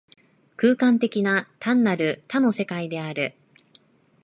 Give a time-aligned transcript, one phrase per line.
[0.57, 3.35] 空間的な、単なる多の世界である。